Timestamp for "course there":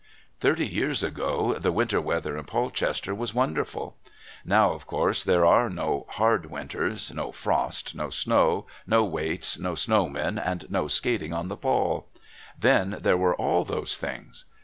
4.87-5.45